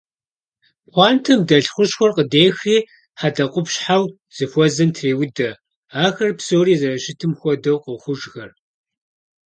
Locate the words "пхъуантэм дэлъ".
0.85-1.69